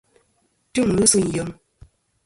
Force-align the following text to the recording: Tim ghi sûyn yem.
Tim 0.73 0.89
ghi 0.97 1.05
sûyn 1.11 1.27
yem. 1.35 1.49